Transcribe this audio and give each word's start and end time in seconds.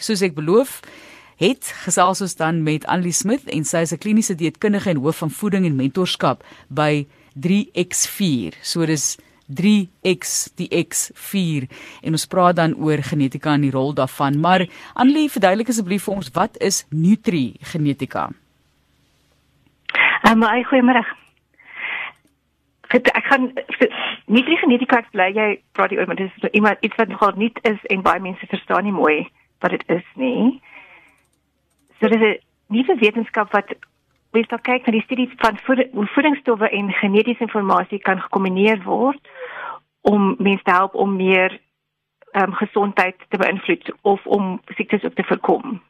Soos 0.00 0.22
ek 0.24 0.32
beloof, 0.32 0.78
het 1.40 1.72
gesels 1.84 2.22
ons 2.24 2.36
dan 2.36 2.62
met 2.64 2.86
Annelie 2.88 3.12
Smith 3.12 3.44
en 3.52 3.64
sy 3.68 3.84
is 3.84 3.92
'n 3.92 4.00
kliniese 4.00 4.34
dieetkundige 4.34 4.90
en 4.90 5.02
hoof 5.04 5.18
van 5.20 5.30
voeding 5.30 5.66
en 5.66 5.76
mentorskap 5.76 6.44
by 6.68 7.06
3X4. 7.36 8.56
So 8.62 8.86
dis 8.86 9.18
3X 9.48 10.54
die 10.56 10.68
X4 10.72 11.68
en 12.02 12.12
ons 12.12 12.26
praat 12.26 12.56
dan 12.56 12.74
oor 12.74 13.02
genetika 13.02 13.52
en 13.52 13.60
die 13.60 13.70
rol 13.70 13.92
daarvan. 13.94 14.40
Maar 14.40 14.66
Annelie, 14.94 15.30
verduidelik 15.30 15.68
asseblief 15.68 16.04
vir 16.04 16.14
ons 16.14 16.30
wat 16.32 16.56
is 16.60 16.86
Nutri 16.90 17.56
genetika? 17.60 18.30
Um, 20.24 20.42
goeiemôre. 20.42 21.04
Ek 22.88 23.24
gaan 23.28 23.52
Nutri 24.26 24.56
genetika 24.56 25.04
bly 25.12 25.28
jy 25.34 25.60
praat 25.72 25.92
oor, 25.92 26.06
maar 26.06 26.16
dit 26.16 26.30
is 26.36 26.50
iemand 26.52 26.78
iets 26.80 26.96
wat 26.96 27.08
nogal 27.08 27.32
nie 27.36 27.52
is 27.62 27.78
en 27.88 28.02
baie 28.02 28.20
mense 28.20 28.46
verstaan 28.46 28.84
nie 28.84 28.92
mooi 28.92 29.28
wat 29.60 29.70
dit 29.70 29.84
is 29.86 30.06
nie. 30.14 30.60
So 32.00 32.08
dit 32.08 32.20
is 32.20 32.38
'n 32.38 32.42
nuwe 32.74 32.94
wetenskap 32.98 33.52
wat 33.52 33.74
wil 34.30 34.44
dan 34.46 34.60
kyk 34.60 34.86
na 34.86 34.92
die 34.92 35.02
studies 35.02 35.32
van 35.36 35.58
hoe 35.92 36.06
voedingsstowwe 36.06 36.68
en 36.68 36.92
genetiese 36.92 37.48
inligting 37.52 38.02
kan 38.02 38.20
gekombineer 38.20 38.82
word 38.82 39.28
om 40.00 40.34
mense 40.38 40.62
te 40.62 40.70
help 40.70 40.94
om 40.94 41.16
meer 41.16 41.60
ehm 42.30 42.50
um, 42.50 42.52
gesondheid 42.54 43.16
te 43.28 43.36
beïnvloed 43.36 43.92
of 44.00 44.26
om 44.26 44.60
siektes 44.66 45.04
op 45.04 45.14
te 45.14 45.24
voorkom. 45.24 45.82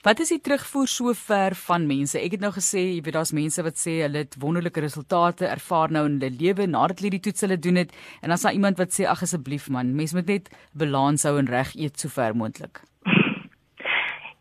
Wat 0.00 0.16
is 0.22 0.30
die 0.32 0.38
terugvoer 0.40 0.86
sover 0.88 1.54
van 1.60 1.82
mense? 1.84 2.16
Ek 2.16 2.32
het 2.32 2.40
nou 2.40 2.48
gesê, 2.54 2.80
jy 2.86 3.02
weet 3.04 3.18
daar's 3.18 3.34
mense 3.36 3.60
wat 3.60 3.76
sê 3.76 3.98
hulle 4.00 4.22
het 4.22 4.38
wonderlike 4.40 4.80
resultate 4.80 5.44
ervaar 5.44 5.92
nou 5.92 6.06
in 6.08 6.14
hulle 6.16 6.30
lewe 6.40 6.64
nadat 6.72 7.02
hulle 7.02 7.18
die 7.18 7.20
toets 7.26 7.44
hulle 7.44 7.58
doen 7.60 7.82
het 7.82 7.92
en 8.22 8.30
dan 8.32 8.38
is 8.38 8.46
daar 8.46 8.56
iemand 8.56 8.80
wat 8.80 8.96
sê 8.96 9.04
ag 9.04 9.20
asseblief 9.26 9.68
man, 9.68 9.92
mense 9.98 10.16
moet 10.16 10.32
net 10.32 10.48
balans 10.72 11.26
hou 11.28 11.34
en 11.36 11.52
reg 11.52 11.74
eet 11.76 12.00
so 12.00 12.08
ver 12.08 12.32
moontlik. 12.32 12.80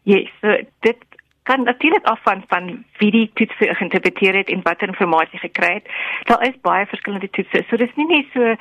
Yes, 0.08 0.32
so 0.40 0.56
dit 0.88 1.04
kan 1.50 1.64
natuurlik 1.64 2.06
af 2.06 2.22
van 2.22 2.44
van 2.48 2.86
wie 2.98 3.12
die 3.12 3.32
toets 3.34 3.56
geïnterpreteer 3.58 4.36
het 4.36 4.50
en 4.50 4.62
watter 4.62 4.88
inligting 4.94 5.40
gekry 5.40 5.74
het. 5.74 5.88
Daar 6.30 6.48
is 6.48 6.62
baie 6.62 6.86
verskillende 6.86 7.30
toetse. 7.30 7.64
So 7.68 7.78
dis 7.82 7.96
nie 7.96 8.08
net 8.08 8.28
so 8.34 8.54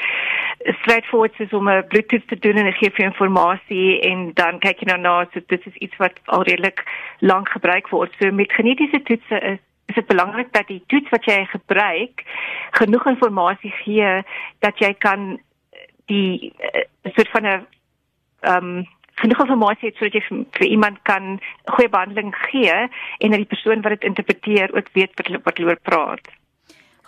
straightforward 0.81 1.35
soos 1.37 1.53
om 1.59 1.69
'n 1.69 1.87
bloedtoets 1.89 2.27
te 2.27 2.39
doen 2.39 2.57
en 2.57 2.73
gee 2.81 2.91
vir 2.91 3.05
inligting 3.05 4.01
en 4.11 4.31
dan 4.35 4.59
kyk 4.59 4.81
jy 4.81 4.87
nou 4.91 5.01
na 5.01 5.15
so 5.33 5.41
dit 5.47 5.67
is 5.67 5.77
iets 5.85 5.97
wat 5.97 6.21
al 6.25 6.43
redelik 6.43 6.85
lank 7.19 7.49
gebruik 7.49 7.89
word. 7.89 8.15
So 8.19 8.33
met 8.33 8.53
genetiese 8.53 9.03
toetse 9.03 9.41
is 9.41 9.59
is 9.89 9.95
dit 9.95 10.07
belangrik 10.07 10.53
dat 10.53 10.67
die 10.67 10.83
toets 10.87 11.09
wat 11.09 11.25
jy 11.25 11.45
gebruik 11.45 12.25
genoeg 12.71 13.07
inligting 13.07 13.73
gee 13.84 14.23
dat 14.59 14.79
jy 14.79 14.93
kan 14.95 15.41
die 16.07 16.53
uh, 16.61 16.84
soort 17.15 17.31
van 17.31 17.43
'n 17.47 17.67
ehm 18.41 18.65
um, 18.65 18.87
genoeg 19.21 19.45
inligting 19.47 19.81
het 19.83 19.97
sodat 19.99 20.19
jy 20.19 20.23
vir 20.59 20.67
iemand 20.67 21.03
kan 21.03 21.39
goeie 21.75 21.89
behandeling 21.89 22.35
gee 22.49 22.75
en 22.75 23.35
dat 23.35 23.43
die 23.43 23.53
persoon 23.55 23.83
wat 23.83 23.99
dit 23.99 24.09
interpreteer 24.11 24.75
ook 24.77 24.93
weet 24.95 25.15
wat 25.19 25.43
wat 25.45 25.59
oor 25.61 25.81
praat. 25.83 26.31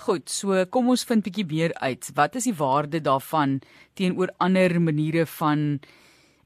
Goed, 0.00 0.31
so 0.33 0.64
kom 0.72 0.88
ons 0.88 1.05
vind 1.05 1.25
bietjie 1.27 1.44
meer 1.44 1.75
uit. 1.77 2.06
Wat 2.16 2.36
is 2.41 2.47
die 2.48 2.56
waarde 2.56 3.03
daarvan 3.05 3.58
teenoor 3.94 4.33
ander 4.41 4.81
maniere 4.81 5.27
van 5.38 5.81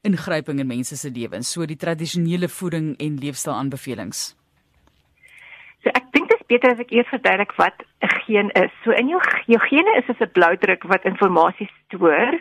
ingryping 0.05 0.59
in 0.59 0.67
mense 0.67 0.97
se 0.99 1.09
lewens, 1.09 1.53
so 1.55 1.65
die 1.65 1.79
tradisionele 1.79 2.49
voeding 2.51 2.93
en 2.99 3.15
leefstylaanbevelings? 3.21 4.33
So 5.85 5.93
ek 5.93 6.11
dink 6.17 6.29
dit 6.29 6.39
is 6.39 6.49
beter 6.51 6.73
as 6.73 6.83
ek 6.83 6.91
eers 6.97 7.09
verduidelik 7.13 7.55
wat 7.61 7.85
'n 8.03 8.11
geen 8.25 8.49
is. 8.59 8.73
So 8.83 8.91
in 8.91 9.07
jou 9.07 9.21
jou 9.47 9.61
gene 9.69 9.91
is 10.01 10.09
'n 10.19 10.31
bloudruk 10.33 10.83
wat 10.83 11.05
inligting 11.05 11.69
stoor 11.85 12.39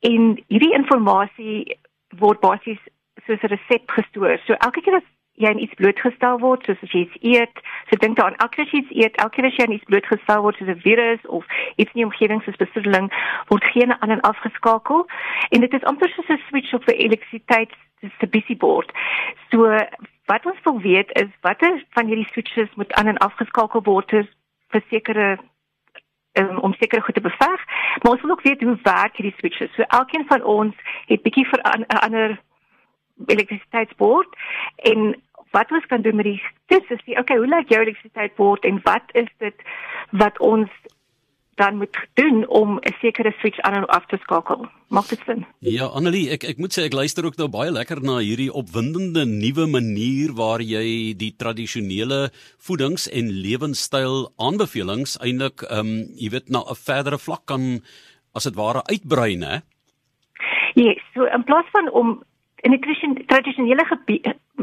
en 0.00 0.38
hierdie 0.48 0.74
inligting 0.74 1.78
word 2.18 2.40
basies 2.40 2.80
soos 3.26 3.42
'n 3.42 3.52
resep 3.54 3.90
gestoor. 3.90 4.38
So 4.46 4.54
elke 4.54 4.80
keer 4.80 4.94
as 4.94 5.08
jy 5.34 5.48
aan 5.48 5.58
iets 5.58 5.74
blootgestel 5.74 6.40
word, 6.40 6.64
soos 6.64 6.82
as 6.82 6.92
jy 6.92 7.00
iets 7.06 7.18
eet, 7.20 7.60
so 7.88 7.96
dink 7.96 8.16
daaraan 8.16 8.40
elke 8.42 8.56
keer 8.56 8.66
as 8.66 8.72
jy 8.72 8.78
iets 8.78 8.94
eet, 9.02 9.16
elke 9.16 9.36
keer 9.36 9.46
as 9.46 9.56
jy 9.56 9.64
aan 9.66 9.76
iets 9.76 9.90
blootgestel 9.90 10.42
word 10.42 10.56
soos 10.56 10.68
'n 10.68 10.80
virus 10.86 11.26
of 11.26 11.44
iets 11.76 11.92
in 11.94 12.00
die 12.00 12.08
omgewing 12.08 12.42
soos 12.42 12.56
besoedeling, 12.56 13.10
word 13.48 13.64
gene 13.64 14.00
aan 14.00 14.10
en 14.10 14.20
afgeskakel 14.20 15.06
en 15.50 15.60
dit 15.60 15.74
is 15.74 15.84
amper 15.84 16.08
soos 16.08 16.28
'n 16.28 16.40
switch 16.48 16.74
op 16.74 16.84
vir 16.84 16.94
elektrisiteit 16.94 17.72
distributiebord. 18.00 18.92
So 19.50 19.66
wat 20.26 20.46
ons 20.46 20.60
wil 20.64 20.80
weet 20.80 21.10
is 21.12 21.30
watter 21.40 21.84
van 21.90 22.06
hierdie 22.06 22.28
switches 22.32 22.74
moet 22.74 22.92
aan 22.92 23.06
en 23.06 23.18
afgeskakel 23.18 23.82
word 23.82 24.10
vir 24.70 24.82
sekere 24.90 25.38
um, 26.38 26.58
om 26.58 26.74
sekere 26.74 27.02
goed 27.02 27.14
te 27.14 27.20
beveg, 27.20 27.64
maar 28.02 28.12
ons 28.12 28.20
wil 28.22 28.30
ook 28.30 28.42
weet 28.42 28.62
hoe 28.62 28.78
werk 28.82 29.16
hierdie 29.16 29.38
switches. 29.38 29.74
So 29.74 29.82
elkeen 29.82 30.26
van 30.26 30.42
ons 30.42 30.74
het 31.06 31.22
bietjie 31.22 31.46
vir 31.46 31.60
'n 31.62 31.86
ander 31.86 32.38
elektrisiteitsbord 33.26 34.36
en 34.76 35.22
wat 35.50 35.72
ons 35.72 35.86
kan 35.86 36.02
doen 36.02 36.16
met 36.16 36.24
die 36.24 36.42
dis 36.66 36.88
is 36.88 37.04
die 37.04 37.18
okay, 37.18 37.36
hoe 37.36 37.46
lyk 37.46 37.68
jou 37.68 37.80
elektrisiteitsbord 37.80 38.64
en 38.64 38.80
wat 38.82 39.02
is 39.12 39.30
dit 39.38 39.54
wat 40.10 40.38
ons 40.38 40.70
dan 41.58 41.76
moet 41.76 41.96
doen 42.14 42.46
om 42.48 42.78
'n 42.78 42.94
sekere 43.00 43.32
switch 43.38 43.60
aan 43.60 43.74
en 43.74 43.86
af 43.86 44.06
te 44.06 44.16
skakel. 44.16 44.66
Maak 44.88 45.08
dit 45.08 45.20
sin? 45.26 45.46
Ja, 45.58 45.86
Annelie, 45.86 46.30
ek 46.30 46.44
ek 46.44 46.58
moet 46.58 46.72
sê 46.78 46.84
ek 46.84 46.92
luister 46.92 47.24
ook 47.24 47.36
nou 47.36 47.48
baie 47.48 47.70
lekker 47.70 48.00
na 48.02 48.18
hierdie 48.18 48.52
opwindende 48.52 49.24
nuwe 49.26 49.66
manier 49.66 50.32
waar 50.32 50.60
jy 50.60 51.14
die 51.16 51.34
tradisionele 51.36 52.30
voedings- 52.58 53.10
en 53.10 53.30
lewenstyl 53.30 54.30
aanbevelings 54.36 55.18
eintlik 55.18 55.62
ehm 55.62 55.78
um, 55.78 56.06
jy 56.14 56.30
weet 56.30 56.48
na 56.48 56.58
'n 56.58 56.74
verdere 56.74 57.18
vlak 57.18 57.46
kan 57.46 57.82
as 58.34 58.44
dit 58.44 58.54
ware 58.54 58.82
uitbrei, 58.92 59.36
né? 59.36 59.62
Ja, 60.74 60.84
yes, 60.84 61.02
so 61.14 61.24
in 61.24 61.44
plaas 61.44 61.66
van 61.72 61.90
om 61.92 62.22
in 62.62 62.70
die 62.70 63.24
tradisionele 63.26 63.84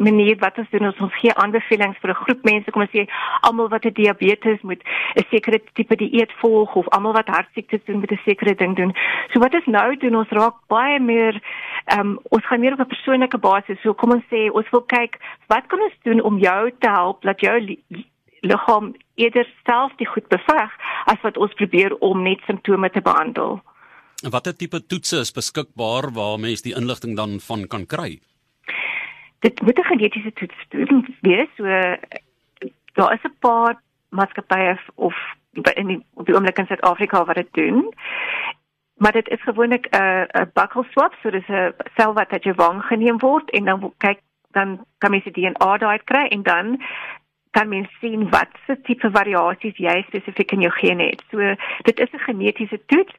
manier 0.07 0.37
wat 0.43 0.57
ons 0.61 0.69
doen 0.71 0.87
ons, 0.89 1.01
ons 1.07 1.17
gee 1.21 1.33
aanbevelings 1.43 1.99
vir 2.01 2.11
'n 2.13 2.21
groep 2.23 2.41
mense 2.49 2.71
kom 2.71 2.85
ons 2.85 2.95
sê 2.95 3.05
almal 3.41 3.69
wat 3.73 3.85
'n 3.85 3.97
diabetes 3.99 4.61
moet 4.61 4.81
'n 5.15 5.25
sekere 5.31 5.59
tipe 5.73 5.95
dieet 5.95 6.31
volg 6.41 6.75
of 6.75 6.89
almal 6.89 7.13
wat 7.13 7.27
hartsiektes 7.27 7.85
doen 7.85 7.99
met 7.99 8.11
'n 8.11 8.25
sekere 8.25 8.55
ding 8.55 8.75
doen. 8.75 8.93
So 9.31 9.39
wat 9.39 9.53
ons 9.53 9.65
nou 9.65 9.97
doen 9.97 10.15
ons 10.15 10.29
raak 10.29 10.55
baie 10.67 10.99
meer 10.99 11.41
ehm 11.85 11.99
um, 11.99 12.19
ons 12.29 12.45
gaan 12.45 12.59
meer 12.59 12.73
op 12.73 12.79
'n 12.79 12.93
persoonlike 12.95 13.37
basis. 13.37 13.81
So 13.81 13.93
kom 13.93 14.11
ons 14.11 14.25
sê 14.33 14.49
ons 14.51 14.69
wil 14.71 14.81
kyk 14.81 15.19
wat 15.47 15.67
kan 15.67 15.81
ons 15.81 15.97
doen 16.03 16.21
om 16.21 16.37
jou 16.39 16.71
te 16.79 16.89
help 16.89 17.21
dat 17.21 17.39
jou 17.39 17.55
liggaam 18.41 18.93
eerder 19.15 19.47
self 19.65 19.91
die 19.97 20.07
goed 20.07 20.27
beveg 20.27 20.71
as 21.05 21.21
wat 21.21 21.37
ons 21.37 21.53
probeer 21.53 21.95
om 21.99 22.23
net 22.23 22.41
simptome 22.45 22.89
te 22.89 23.01
behandel. 23.01 23.61
En 24.23 24.31
watter 24.31 24.55
tipe 24.55 24.79
toetse 24.85 25.19
is 25.19 25.33
beskikbaar 25.35 26.11
waar 26.13 26.39
mens 26.39 26.61
die 26.61 26.75
inligting 26.75 27.15
dan 27.15 27.39
van 27.39 27.67
kan 27.67 27.85
kry? 27.85 28.19
Dit 29.45 29.61
moet 29.61 29.77
'n 29.79 29.91
genetiese 29.91 30.33
toets 30.33 30.55
wees. 31.21 31.49
So 31.55 31.63
daar 32.97 33.13
is 33.13 33.23
'n 33.23 33.35
paar 33.39 33.81
maatskappye 34.09 34.77
of 34.95 35.15
in 35.73 35.87
die, 35.87 36.05
op 36.13 36.25
die 36.25 36.35
oomblik 36.35 36.57
in 36.57 36.65
Suid-Afrika 36.65 37.25
wat 37.25 37.35
dit 37.35 37.53
doen. 37.53 37.93
Maar 38.95 39.11
dit 39.11 39.27
is 39.27 39.41
gewoonlik 39.41 39.87
'n 39.89 40.27
'n 40.39 40.49
buccal 40.53 40.85
swab, 40.89 41.13
so 41.21 41.29
dis 41.29 41.47
'n 41.47 41.73
sel 41.95 42.13
wat 42.13 42.31
uit 42.31 42.43
jou 42.43 42.55
wang 42.55 42.83
geneem 42.83 43.19
word 43.19 43.49
en 43.49 43.65
dan 43.65 43.93
kyk 43.97 44.19
dan 44.51 44.85
kan 44.97 45.11
mens 45.11 45.23
die 45.23 45.33
DNA 45.33 45.77
daai 45.77 45.99
kry 46.03 46.25
en 46.25 46.43
dan 46.43 46.81
kan 47.55 47.69
mens 47.71 47.91
sien 48.01 48.27
wat 48.33 48.51
se 48.67 48.75
tipe 48.87 49.09
variasies 49.17 49.77
jy 49.79 49.95
spesifiek 50.07 50.55
in 50.57 50.65
jou 50.67 50.71
gene 50.79 51.09
het. 51.11 51.21
So 51.31 51.55
dit 51.89 51.99
is 52.03 52.11
'n 52.13 52.25
genetiese 52.27 52.79
toets 52.91 53.13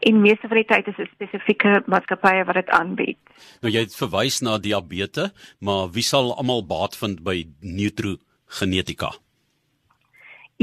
en 0.00 0.20
meeste 0.20 0.48
van 0.48 0.56
die 0.60 0.70
tyd 0.72 0.88
is 0.88 0.96
dit 0.96 1.10
spesifieke 1.14 1.82
maatskappye 1.86 2.44
wat 2.44 2.60
dit 2.60 2.70
aanbied. 2.70 3.18
Nou 3.60 3.72
jy 3.72 3.80
het 3.80 3.96
verwys 3.96 4.40
na 4.40 4.58
diabetes, 4.58 5.32
maar 5.60 5.90
wie 5.92 6.06
sal 6.12 6.36
almal 6.36 6.66
baat 6.66 6.96
vind 6.96 7.22
by 7.22 7.44
Nutro 7.60 8.16
Genetika? 8.46 9.12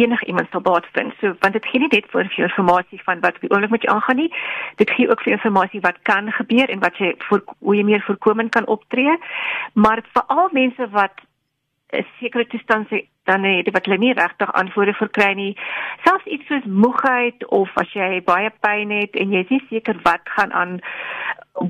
enige 0.04 0.26
iemand 0.26 0.48
sal 0.52 0.62
baat 0.62 0.86
vind. 0.92 1.14
So 1.20 1.36
want 1.40 1.54
dit 1.54 1.66
gee 1.66 1.80
nie 1.80 1.92
net 1.92 2.08
vir 2.14 2.28
jou 2.36 2.50
inligting 2.56 3.02
van 3.08 3.20
wat 3.26 3.40
oomblik 3.50 3.74
met 3.76 3.86
jou 3.86 3.96
aangaan 3.96 4.22
nie. 4.24 4.30
Dit 4.82 4.92
gee 4.96 5.10
ook 5.10 5.22
vir 5.22 5.34
inligting 5.34 5.82
wat 5.88 6.02
kan 6.12 6.32
gebeur 6.32 6.70
en 6.70 6.80
wat 6.80 6.98
jy 6.98 7.14
vir 7.30 7.44
hoe 7.60 7.76
jy 7.76 7.84
meer 7.84 8.04
voorkomend 8.08 8.52
kan 8.56 8.68
optree. 8.68 9.18
Maar 9.74 10.04
vir 10.14 10.24
al 10.28 10.50
mense 10.52 10.90
wat 10.96 11.26
sekere 12.20 12.48
toestand 12.48 12.92
dan 13.30 13.44
het 13.44 13.70
wat 13.72 13.86
hulle 13.86 13.98
nie 13.98 14.14
regtig 14.14 14.52
antwoorde 14.54 14.94
vir 14.94 15.10
kry 15.18 15.32
nie. 15.38 15.54
Selfs 16.06 16.26
iets 16.26 16.48
soos 16.48 16.66
moegheid 16.66 17.46
of 17.46 17.70
as 17.82 17.94
jy 17.94 18.22
baie 18.26 18.50
pyn 18.66 18.94
het 18.94 19.16
en 19.16 19.34
jy 19.34 19.44
is 19.46 19.54
nie 19.56 19.62
seker 19.70 20.00
wat 20.04 20.34
gaan 20.38 20.54
aan 20.54 20.80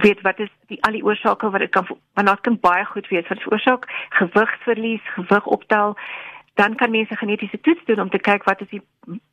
weet 0.03 0.21
wat 0.21 0.39
is 0.39 0.51
die 0.71 0.79
al 0.85 0.95
die 0.95 1.03
oorsake 1.03 1.49
wat 1.49 1.63
dit 1.65 1.71
kan 1.73 1.87
want 1.89 2.27
dit 2.27 2.43
kan 2.47 2.59
baie 2.61 2.85
goed 2.85 3.07
wees 3.09 3.27
wat 3.29 3.41
veroorsaak 3.41 3.87
gewigsverlies, 4.19 5.13
gewig 5.15 5.45
optel, 5.45 5.95
dan 6.59 6.75
kan 6.75 6.91
mense 6.91 7.15
genetiese 7.15 7.59
toets 7.61 7.85
doen 7.85 7.99
om 8.05 8.09
te 8.09 8.19
kyk 8.19 8.43
wat 8.43 8.61
is 8.61 8.71
die 8.75 8.83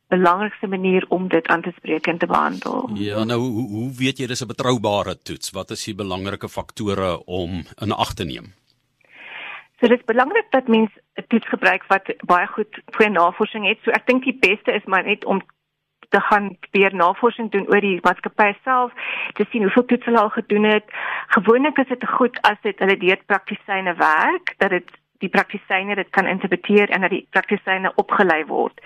belangrikste 0.07 0.67
manier 0.67 1.05
om 1.09 1.27
dit 1.27 1.47
aan 1.47 1.61
te 1.61 1.73
spreek 1.75 2.07
en 2.07 2.17
te 2.17 2.25
behandel. 2.25 2.89
Ja, 2.95 3.23
nou 3.23 3.39
hoe 3.39 3.67
hoe 3.69 3.89
weet 3.97 4.19
jy 4.19 4.27
dis 4.27 4.43
'n 4.43 4.53
betroubare 4.53 5.21
toets? 5.21 5.51
Wat 5.51 5.71
is 5.71 5.83
die 5.83 5.95
belangrike 5.95 6.49
faktore 6.49 7.25
om 7.25 7.63
in 7.81 7.91
ag 7.91 8.13
te 8.13 8.23
neem? 8.23 8.53
So 9.79 9.87
dit 9.87 9.99
is 9.99 10.05
belangrik 10.05 10.45
dat 10.49 10.67
mens 10.67 10.91
'n 11.15 11.27
toets 11.27 11.47
gebruik 11.47 11.83
wat 11.87 12.13
baie 12.25 12.47
goed 12.47 12.81
vir 12.85 13.11
navorsing 13.11 13.67
het. 13.67 13.77
So 13.81 13.91
ek 13.91 14.05
dink 14.05 14.23
die 14.23 14.37
beste 14.39 14.71
is 14.71 14.85
maar 14.85 15.03
net 15.03 15.25
om 15.25 15.41
te 16.09 16.21
gaan 16.21 16.57
weer 16.71 16.95
navorsing 16.95 17.51
doen 17.51 17.67
oor 17.67 17.81
die 17.81 17.99
maatskappy 18.01 18.53
self 18.63 18.91
te 19.33 19.45
sien 19.49 19.61
hoeveel 19.61 19.85
toets 19.85 20.05
hulle 20.05 20.19
al 20.19 20.29
gedoen 20.29 20.63
het. 20.63 20.85
Gewoonlik 21.27 21.77
is 21.77 21.87
dit 21.87 22.09
goed 22.09 22.41
as 22.41 22.57
dit 22.61 22.79
hulle 22.79 22.97
deur 22.97 23.19
praktisyne 23.25 23.93
werk 23.95 24.53
dat 24.57 24.69
dit 24.69 24.91
die 25.17 25.29
praktisyne 25.29 25.95
dit 25.95 26.09
kan 26.09 26.25
interpreteer 26.25 26.89
en 26.89 27.01
dat 27.01 27.09
die 27.09 27.27
praktisyne 27.29 27.91
opgelei 27.95 28.45
word. 28.45 28.81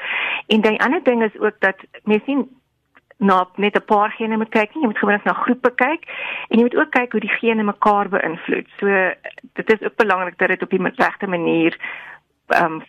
En 0.47 0.61
die 0.61 0.81
ander 0.81 1.03
ding 1.03 1.23
is 1.23 1.39
ook 1.39 1.59
dat 1.59 1.75
mense 2.03 2.25
sien 2.25 2.49
na 3.17 3.47
net 3.55 3.75
'n 3.75 3.85
paar 3.85 4.11
gene 4.11 4.37
moet 4.37 4.49
kyk 4.49 4.73
nie, 4.73 4.81
jy 4.81 4.87
moet 4.87 4.97
gewoonlik 4.97 5.23
na 5.23 5.33
groepe 5.33 5.71
kyk 5.75 6.03
en 6.51 6.59
jy 6.59 6.63
moet 6.68 6.75
ook 6.75 6.92
kyk 6.92 7.12
hoe 7.15 7.24
die 7.24 7.38
gene 7.39 7.63
mekaar 7.63 8.09
beïnvloed. 8.12 8.68
So 8.80 8.88
dit 9.59 9.71
is 9.71 9.83
ook 9.88 9.95
belangrik 9.95 10.38
dat 10.38 10.51
dit 10.51 10.63
op 10.65 10.69
die 10.69 10.81
regte 10.95 11.27
manier 11.27 11.77
ehm 12.48 12.81
um, 12.81 12.83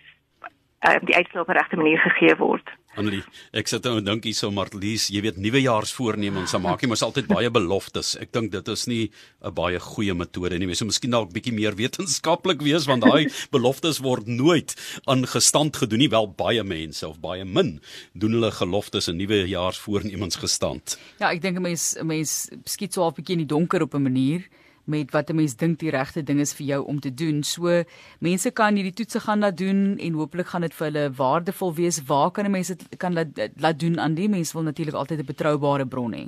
die 1.06 1.14
uitslae 1.14 1.42
op 1.42 1.46
die 1.46 1.56
regte 1.56 1.76
manier 1.76 1.98
gegee 1.98 2.36
word. 2.36 2.70
Annelie, 2.92 3.22
ek 3.56 3.70
sê 3.70 3.78
dan 3.80 4.02
dink 4.04 4.26
hier 4.28 4.36
so 4.36 4.50
Marlies, 4.52 5.06
jy 5.08 5.22
weet 5.24 5.38
nuwejaarsvoornemens, 5.40 6.52
dan 6.52 6.60
maak 6.66 6.82
jy 6.84 6.90
mos 6.92 7.00
altyd 7.06 7.30
baie 7.30 7.48
beloftes. 7.48 8.18
Ek 8.20 8.34
dink 8.36 8.52
dit 8.52 8.68
is 8.68 8.84
nie 8.86 9.10
'n 9.40 9.54
baie 9.56 9.80
goeie 9.80 10.12
metode 10.12 10.58
nie. 10.58 10.66
Mens 10.66 10.82
moet 10.82 10.92
miskien 10.92 11.10
dalk 11.10 11.32
bietjie 11.32 11.54
meer 11.56 11.72
wetenskaplik 11.72 12.60
wees 12.60 12.84
want 12.86 13.02
daai 13.02 13.32
beloftes 13.56 14.02
word 14.04 14.28
nooit 14.28 14.76
aan 15.06 15.24
gestand 15.24 15.76
gedoen 15.76 16.04
nie. 16.04 16.10
Wel 16.12 16.28
baie 16.36 16.62
mense 16.62 17.08
of 17.08 17.18
baie 17.20 17.44
min 17.44 17.80
doen 18.12 18.32
hulle 18.32 18.52
geloftes 18.52 19.08
en 19.08 19.16
nuwejaarsvoornemens 19.16 20.36
gestand. 20.36 20.98
Ja, 21.18 21.32
ek 21.32 21.40
dink 21.40 21.56
'n 21.56 21.62
mens 21.62 21.96
'n 21.96 22.06
mens 22.06 22.50
skiet 22.66 22.92
so 22.92 23.08
'n 23.08 23.14
bietjie 23.14 23.40
in 23.40 23.46
die 23.46 23.54
donker 23.56 23.80
op 23.82 23.94
'n 23.94 24.02
manier 24.02 24.44
met 24.84 25.10
wat 25.10 25.30
'n 25.30 25.36
mens 25.36 25.56
dink 25.56 25.78
die 25.78 25.90
regte 25.90 26.22
ding 26.22 26.40
is 26.40 26.54
vir 26.54 26.66
jou 26.66 26.84
om 26.84 27.00
te 27.00 27.14
doen. 27.14 27.42
So 27.42 27.82
mense 28.20 28.50
kan 28.50 28.74
hierdie 28.74 28.94
toetse 28.94 29.20
gaan 29.20 29.38
laat 29.38 29.56
doen 29.56 29.96
en 29.98 30.12
hopelik 30.12 30.46
gaan 30.46 30.60
dit 30.60 30.74
vir 30.74 30.86
hulle 30.86 31.10
waardevol 31.10 31.74
wees. 31.74 32.02
Waar 32.06 32.30
kan 32.30 32.44
'n 32.44 32.50
mens 32.50 32.68
dit 32.68 32.96
kan 32.96 33.12
laat 33.12 33.28
laat 33.56 33.80
doen 33.80 34.00
aan 34.00 34.14
die 34.14 34.28
mense 34.28 34.52
wil 34.52 34.62
natuurlik 34.62 34.94
altyd 34.94 35.18
'n 35.18 35.26
betroubare 35.26 35.86
bron 35.86 36.12
hê. 36.12 36.26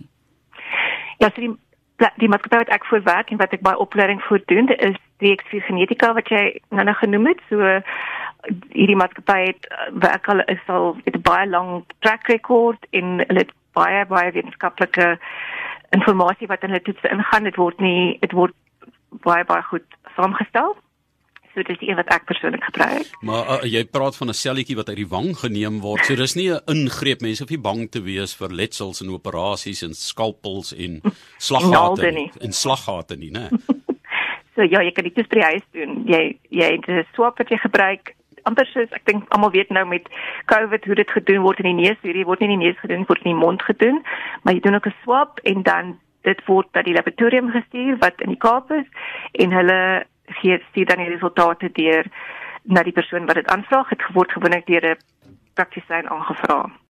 Ja, 1.19 1.31
so 1.35 1.41
die 1.41 1.57
die 2.17 2.29
maatskappy 2.29 2.57
wat 2.57 2.75
ek 2.75 2.85
voor 2.85 3.03
werk 3.03 3.31
en 3.31 3.37
wat 3.37 3.53
ek 3.53 3.63
by 3.63 3.75
opleiding 3.79 4.23
voor 4.23 4.41
doen, 4.47 4.69
is 4.69 4.97
X4 5.23 5.63
genetika 5.67 6.13
wat 6.13 6.29
jy 6.29 6.61
nou 6.71 6.85
nog 6.85 6.99
genoem 6.99 7.27
het. 7.27 7.41
So 7.49 7.81
hierdie 8.73 8.97
maatskappy 8.97 9.41
het 9.47 9.69
werk 10.03 10.29
al 10.29 10.41
is 10.41 10.65
al 10.67 10.97
met 11.05 11.17
'n 11.17 11.23
baie 11.23 11.49
lang 11.49 11.85
track 11.99 12.27
record 12.27 12.87
en 12.91 13.05
hulle 13.27 13.39
het 13.39 13.53
baie 13.73 14.07
baie 14.07 14.33
wetenskaplike 14.33 15.19
inligting 15.95 16.49
wat 16.49 16.63
in 16.63 16.75
hulle 16.75 16.83
toetse 16.83 17.11
ingaan, 17.11 17.45
dit 17.45 17.57
word 17.57 17.81
nie 17.81 18.19
dit 18.21 18.33
word 18.33 18.55
baie 19.25 19.45
baie 19.45 19.63
goed 19.71 19.87
saamgestel. 20.17 20.75
So 21.55 21.63
dis 21.63 21.83
een 21.87 21.95
wat 21.95 22.11
ek 22.11 22.25
persoonlik 22.27 22.65
gebruik. 22.67 23.11
Maar 23.23 23.51
uh, 23.55 23.59
jy 23.71 23.85
praat 23.87 24.17
van 24.19 24.29
'n 24.29 24.35
selletjie 24.35 24.77
wat 24.77 24.89
uit 24.89 24.97
die 24.97 25.09
wang 25.09 25.37
geneem 25.39 25.79
word. 25.81 26.05
So 26.05 26.17
dis 26.17 26.35
nie 26.35 26.51
'n 26.51 26.61
ingreep 26.67 27.21
mense 27.21 27.43
hoef 27.43 27.51
nie 27.51 27.63
bang 27.71 27.91
te 27.91 28.03
wees 28.03 28.35
vir 28.35 28.51
letsels 28.51 29.01
en 29.01 29.15
operasies 29.15 29.83
en 29.83 29.95
skalpels 29.95 30.75
en 30.75 31.01
slaggate 31.49 32.11
nie. 32.11 32.31
en 32.41 32.53
slaggate 32.53 33.17
nie, 33.17 33.31
né? 33.31 33.49
so 34.55 34.63
ja, 34.63 34.83
jy 34.83 34.91
kan 34.91 35.05
dit 35.05 35.15
dis 35.15 35.31
by 35.31 35.39
die 35.39 35.51
huis 35.53 35.67
doen. 35.73 36.03
Jy 36.07 36.39
jy 36.51 36.71
het 36.75 36.89
'n 36.89 37.07
swap 37.15 37.39
wat 37.39 37.49
jy 37.49 37.59
gebruik 37.59 38.15
amper 38.49 38.67
soos 38.67 38.93
ek 38.93 39.05
dink 39.09 39.29
almal 39.35 39.51
weet 39.51 39.71
nou 39.71 39.85
met 39.89 40.09
COVID 40.53 40.85
hoe 40.85 40.95
dit 40.95 41.11
gedoen 41.11 41.43
word 41.43 41.61
in 41.63 41.71
die 41.71 41.83
neus, 41.85 42.01
hierdie 42.03 42.27
word 42.29 42.41
nie 42.41 42.51
in 42.53 42.59
die 42.59 42.67
neus 42.67 42.81
gedoen, 42.81 43.07
word 43.09 43.25
in 43.25 43.33
die 43.33 43.43
mond 43.43 43.63
gedoen, 43.63 44.03
maar 44.43 44.55
jy 44.55 44.61
doen 44.61 44.75
ook 44.75 44.87
'n 44.87 45.01
swab 45.03 45.41
en 45.45 45.63
dan 45.63 45.99
dit 46.23 46.45
word 46.47 46.71
by 46.73 46.83
die 46.83 46.95
laboratorium 46.95 47.51
gestuur 47.51 47.99
wat 48.01 48.21
in 48.21 48.33
die 48.35 48.41
Kaap 48.41 48.71
is 48.71 48.87
en 49.33 49.53
hulle 49.53 50.05
gee 50.41 50.59
stuur 50.71 50.87
dan 50.87 50.99
die 50.99 51.13
resultate 51.13 51.69
deur 51.73 52.05
na 52.65 52.83
die 52.83 52.97
persoon 52.97 53.27
wat 53.27 53.35
dit 53.35 53.49
aanvra, 53.49 53.85
het 53.89 54.03
geword 54.03 54.33
gewoonlik 54.33 54.67
deur 54.67 54.85
'n 54.91 54.97
praktisyn 55.55 56.09
aangevra. 56.09 56.71